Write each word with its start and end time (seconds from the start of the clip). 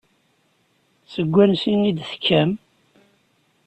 Seg 1.13 1.27
wansi 1.33 1.73
i 1.89 1.91
d-tekkam? 1.97 2.51